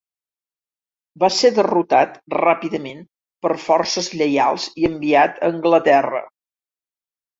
Va 1.23 1.27
ser 1.39 1.51
derrotat 1.57 2.15
ràpidament 2.35 3.03
per 3.47 3.53
forces 3.67 4.09
lleials 4.23 4.67
i 4.85 4.89
enviat 4.91 5.39
a 5.45 5.51
Anglaterra. 5.57 6.23